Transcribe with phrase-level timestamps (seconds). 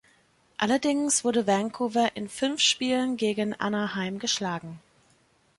[0.57, 4.79] Allerdings wurde Vancouver in fünf Spielen gegen Anaheim geschlagen.